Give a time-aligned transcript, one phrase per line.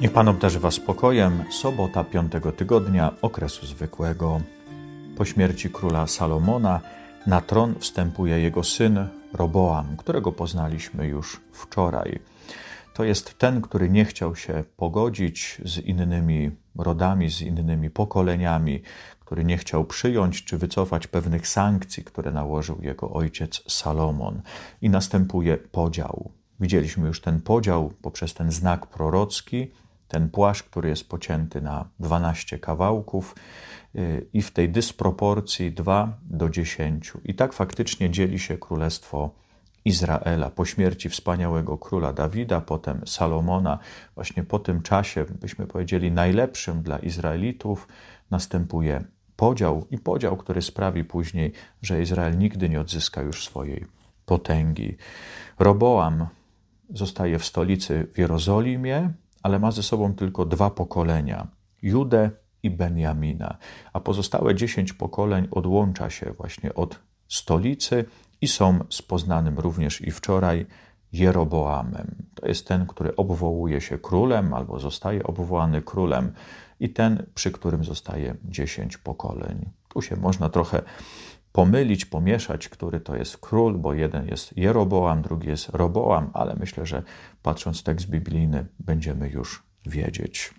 [0.00, 1.44] Niech Pan obdarzy Was spokojem.
[1.50, 4.40] Sobota piątego tygodnia okresu zwykłego.
[5.16, 6.80] Po śmierci króla Salomona
[7.26, 12.18] na tron wstępuje jego syn Roboam, którego poznaliśmy już wczoraj.
[12.94, 18.82] To jest ten, który nie chciał się pogodzić z innymi rodami, z innymi pokoleniami,
[19.20, 24.42] który nie chciał przyjąć czy wycofać pewnych sankcji, które nałożył jego ojciec Salomon.
[24.82, 26.30] I następuje podział.
[26.60, 29.70] Widzieliśmy już ten podział poprzez ten znak prorocki,
[30.08, 33.34] ten płaszcz, który jest pocięty na 12 kawałków
[33.96, 37.12] y, i w tej dysproporcji 2 do 10.
[37.24, 39.30] I tak faktycznie dzieli się królestwo
[39.84, 40.50] Izraela.
[40.50, 43.78] Po śmierci wspaniałego króla Dawida, potem Salomona,
[44.14, 47.88] właśnie po tym czasie, byśmy powiedzieli, najlepszym dla Izraelitów,
[48.30, 49.04] następuje
[49.36, 53.86] podział i podział, który sprawi później, że Izrael nigdy nie odzyska już swojej
[54.26, 54.96] potęgi.
[55.58, 56.26] Roboam
[56.90, 59.12] zostaje w stolicy w Jerozolimie,
[59.46, 61.46] ale ma ze sobą tylko dwa pokolenia
[61.82, 62.30] Judę
[62.62, 63.58] i Benjamina,
[63.92, 66.98] a pozostałe dziesięć pokoleń odłącza się właśnie od
[67.28, 68.04] stolicy
[68.40, 70.66] i są z poznanym również i wczoraj
[71.12, 72.16] Jeroboamem.
[72.34, 76.32] To jest ten, który obwołuje się królem albo zostaje obwołany królem
[76.80, 79.70] i ten, przy którym zostaje dziesięć pokoleń.
[79.88, 80.82] Tu się można trochę
[81.56, 86.86] pomylić, pomieszać, który to jest król, bo jeden jest Jeroboam, drugi jest Roboam, ale myślę,
[86.86, 87.02] że
[87.42, 90.54] patrząc tekst biblijny będziemy już wiedzieć.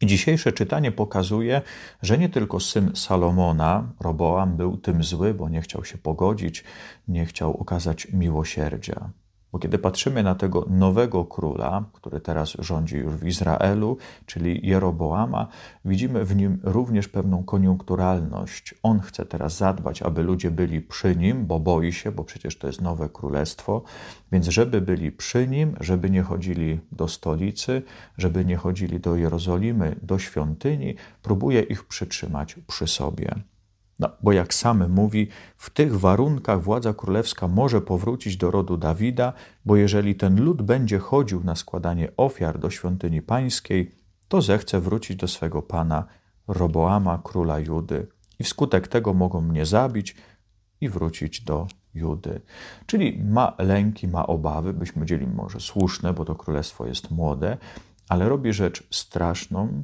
[0.00, 1.62] I dzisiejsze czytanie pokazuje,
[2.02, 6.64] że nie tylko syn Salomona, Roboam, był tym zły, bo nie chciał się pogodzić,
[7.08, 9.10] nie chciał okazać miłosierdzia.
[9.52, 13.96] Bo kiedy patrzymy na tego nowego króla, który teraz rządzi już w Izraelu,
[14.26, 15.48] czyli Jeroboama,
[15.84, 18.74] widzimy w nim również pewną koniunkturalność.
[18.82, 22.66] On chce teraz zadbać, aby ludzie byli przy nim, bo boi się, bo przecież to
[22.66, 23.82] jest nowe królestwo,
[24.32, 27.82] więc żeby byli przy nim, żeby nie chodzili do stolicy,
[28.18, 33.34] żeby nie chodzili do Jerozolimy, do świątyni, próbuje ich przytrzymać przy sobie.
[33.98, 39.32] No, bo jak sam mówi, w tych warunkach władza królewska może powrócić do rodu Dawida,
[39.64, 43.94] bo jeżeli ten lud będzie chodził na składanie ofiar do świątyni pańskiej,
[44.28, 46.04] to zechce wrócić do swego pana
[46.48, 48.06] Roboama, króla Judy.
[48.38, 50.16] I wskutek tego mogą mnie zabić
[50.80, 52.40] i wrócić do Judy.
[52.86, 57.56] Czyli ma lęki, ma obawy, byśmy powiedzieli może słuszne, bo to królestwo jest młode,
[58.08, 59.82] ale robi rzecz straszną,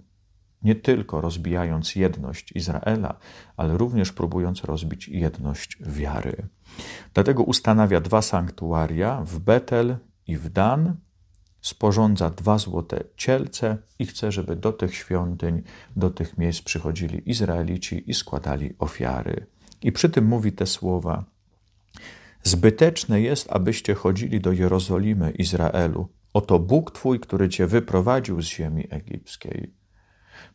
[0.65, 3.19] nie tylko rozbijając jedność Izraela,
[3.57, 6.49] ale również próbując rozbić jedność wiary.
[7.15, 10.97] Dlatego ustanawia dwa sanktuaria w Betel i w Dan,
[11.61, 15.63] sporządza dwa złote cielce i chce, żeby do tych świątyń,
[15.97, 19.47] do tych miejsc przychodzili Izraelici i składali ofiary.
[19.83, 21.25] I przy tym mówi te słowa:
[22.43, 26.09] Zbyteczne jest, abyście chodzili do Jerozolimy, Izraelu.
[26.33, 29.84] Oto Bóg Twój, który Cię wyprowadził z ziemi egipskiej.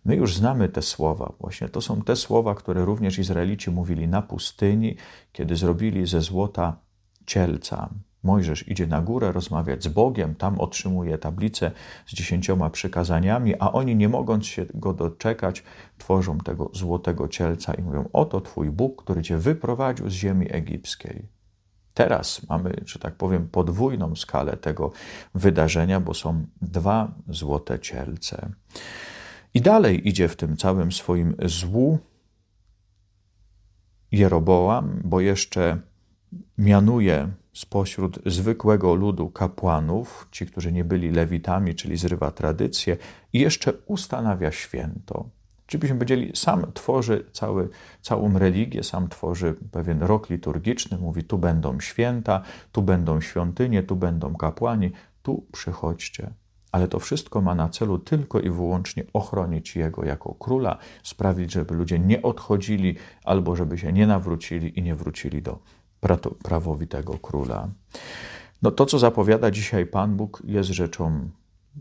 [0.06, 1.34] My już znamy te słowa.
[1.40, 4.96] Właśnie to są te słowa, które również Izraelici mówili na pustyni,
[5.32, 6.78] kiedy zrobili ze złota
[7.26, 7.90] cielca.
[8.24, 11.72] Mojżesz idzie na górę rozmawiać z Bogiem, tam otrzymuje tablicę
[12.06, 15.64] z dziesięcioma przykazaniami, a oni, nie mogąc się go doczekać,
[15.98, 21.28] tworzą tego złotego cielca i mówią: Oto Twój Bóg, który Cię wyprowadził z ziemi egipskiej.
[21.94, 24.92] Teraz mamy, że tak powiem, podwójną skalę tego
[25.36, 28.50] wydarzenia, bo są dwa złote cielce.
[29.54, 32.00] I dalej idzie w tym całym swoim złu
[34.12, 35.78] Jeroboam, bo jeszcze
[36.58, 42.98] mianuje spośród zwykłego ludu kapłanów, ci, którzy nie byli lewitami, czyli zrywa tradycję,
[43.34, 45.30] i jeszcze ustanawia święto.
[45.66, 47.70] Czyli byśmy powiedzieli, sam tworzy cały,
[48.02, 53.96] całą religię, sam tworzy pewien rok liturgiczny, mówi tu będą święta, tu będą świątynie, tu
[53.96, 54.92] będą kapłani,
[55.24, 56.34] tu przychodźcie
[56.72, 61.75] ale to wszystko ma na celu tylko i wyłącznie ochronić jego jako króla, sprawić, żeby
[61.75, 65.60] ludzie nie odchodzili albo żeby się nie nawrócili i nie wrócili do
[66.44, 67.68] prawowitego króla.
[68.62, 71.30] No to, co zapowiada dzisiaj Pan Bóg, jest rzeczą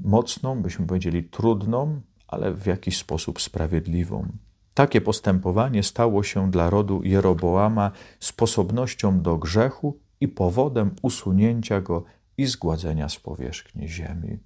[0.05, 4.29] mocną, byśmy powiedzieli trudną, ale w jakiś sposób sprawiedliwą.
[4.75, 12.05] Takie postępowanie stało się dla rodu Jeroboama sposobnością do grzechu i powodem usunięcia go
[12.37, 14.38] i zgładzenia z powierzchni ziemi.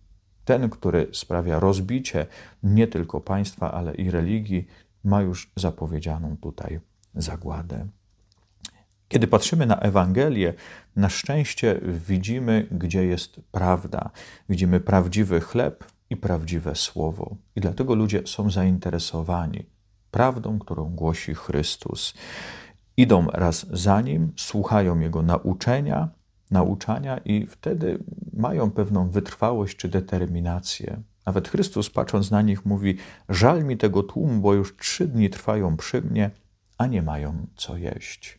[0.44, 2.26] Ten, który sprawia rozbicie
[2.62, 4.66] nie tylko państwa, ale i religii,
[5.04, 6.80] ma już zapowiedzianą tutaj
[7.14, 7.88] zagładę.
[9.08, 10.54] Kiedy patrzymy na Ewangelię,
[10.96, 14.10] na szczęście widzimy, gdzie jest prawda.
[14.48, 17.36] Widzimy prawdziwy chleb i prawdziwe słowo.
[17.56, 19.66] I dlatego ludzie są zainteresowani
[20.10, 22.14] prawdą, którą głosi Chrystus.
[22.96, 26.08] Idą raz za nim, słuchają jego nauczenia,
[26.52, 27.98] nauczania i wtedy
[28.32, 31.02] mają pewną wytrwałość czy determinację.
[31.26, 32.96] Nawet Chrystus, patrząc na nich, mówi:
[33.28, 36.30] Żal mi tego tłumu, bo już trzy dni trwają przy mnie,
[36.78, 38.38] a nie mają co jeść.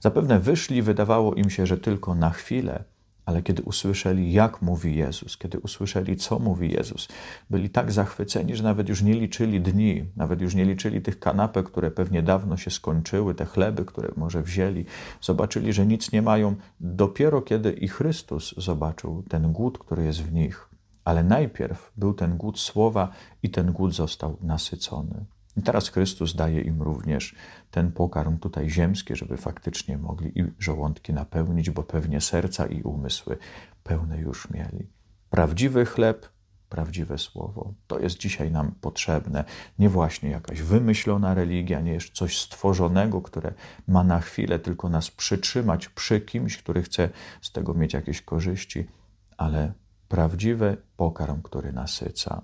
[0.00, 2.84] Zapewne wyszli, wydawało im się, że tylko na chwilę,
[3.26, 7.08] ale kiedy usłyszeli, jak mówi Jezus, kiedy usłyszeli, co mówi Jezus,
[7.50, 11.66] byli tak zachwyceni, że nawet już nie liczyli dni, nawet już nie liczyli tych kanapek,
[11.66, 14.84] które pewnie dawno się skończyły, te chleby, które może wzięli.
[15.20, 20.32] Zobaczyli, że nic nie mają, dopiero kiedy i Chrystus zobaczył ten głód, który jest w
[20.32, 20.68] nich.
[21.04, 23.08] Ale najpierw był ten głód słowa
[23.42, 25.24] i ten głód został nasycony.
[25.56, 27.34] I teraz Chrystus daje im również
[27.70, 33.38] ten pokarm tutaj ziemski, żeby faktycznie mogli i żołądki napełnić, bo pewnie serca i umysły
[33.82, 34.90] pełne już mieli.
[35.30, 36.28] Prawdziwy chleb,
[36.68, 37.74] prawdziwe słowo.
[37.86, 39.44] To jest dzisiaj nam potrzebne.
[39.78, 43.54] Nie właśnie jakaś wymyślona religia, nie jest coś stworzonego, które
[43.88, 47.08] ma na chwilę tylko nas przytrzymać przy kimś, który chce
[47.42, 48.86] z tego mieć jakieś korzyści,
[49.36, 49.72] ale
[50.08, 52.42] prawdziwy pokarm, który nasyca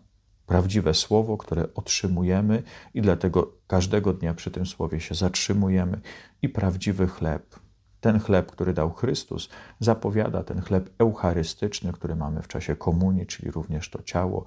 [0.49, 2.63] prawdziwe słowo, które otrzymujemy
[2.95, 6.01] i dlatego każdego dnia przy tym słowie się zatrzymujemy
[6.43, 7.61] i prawdziwy chleb.
[8.01, 9.49] Ten chleb, który dał Chrystus,
[9.81, 14.45] zapowiada ten chleb eucharystyczny, który mamy w czasie komunii, czyli również to ciało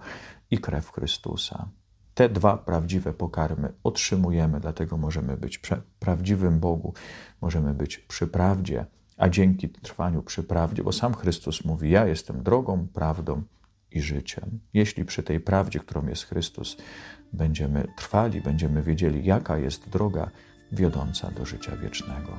[0.51, 1.69] i krew Chrystusa.
[2.13, 6.93] Te dwa prawdziwe pokarmy otrzymujemy, dlatego możemy być przy prawdziwym Bogu,
[7.41, 8.85] możemy być przy prawdzie,
[9.17, 13.43] a dzięki trwaniu przy prawdzie, bo sam Chrystus mówi: Ja jestem drogą, prawdą
[13.91, 14.59] i życiem.
[14.73, 16.77] Jeśli przy tej prawdzie, którą jest Chrystus,
[17.33, 20.31] będziemy trwali, będziemy wiedzieli, jaka jest droga
[20.71, 22.37] wiodąca do życia wiecznego.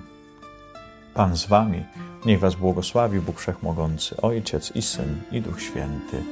[1.15, 1.85] Pan z Wami,
[2.27, 6.23] niech Was błogosławi Bóg Wszechmogący, Ojciec i Syn i Duch Święty.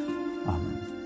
[0.47, 1.00] Amen.